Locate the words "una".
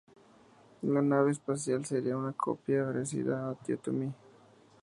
2.17-2.33